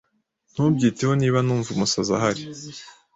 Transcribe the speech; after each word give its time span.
Ntubyiteho 0.53 1.13
niba 1.21 1.39
numva 1.45 1.69
umusazi 1.71 2.11
ahari 2.17 2.41